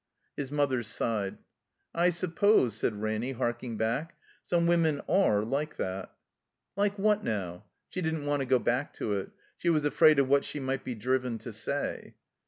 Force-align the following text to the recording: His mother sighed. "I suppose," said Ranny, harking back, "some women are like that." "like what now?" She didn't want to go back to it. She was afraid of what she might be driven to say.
His 0.35 0.51
mother 0.51 0.81
sighed. 0.81 1.37
"I 1.93 2.09
suppose," 2.09 2.73
said 2.75 3.03
Ranny, 3.03 3.33
harking 3.33 3.77
back, 3.77 4.15
"some 4.43 4.65
women 4.65 4.99
are 5.07 5.45
like 5.45 5.75
that." 5.77 6.11
"like 6.75 6.97
what 6.97 7.23
now?" 7.23 7.65
She 7.89 8.01
didn't 8.01 8.25
want 8.25 8.39
to 8.39 8.47
go 8.47 8.57
back 8.57 8.93
to 8.93 9.13
it. 9.13 9.29
She 9.57 9.69
was 9.69 9.85
afraid 9.85 10.17
of 10.17 10.27
what 10.27 10.43
she 10.43 10.59
might 10.59 10.83
be 10.83 10.95
driven 10.95 11.37
to 11.45 11.53
say. 11.53 12.15